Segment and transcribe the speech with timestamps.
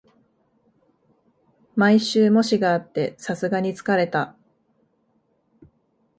[1.75, 4.35] 毎週、模試があってさすがに疲れた